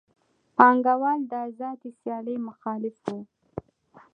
[0.57, 3.19] پانګوال د آزادې سیالۍ مخالف وو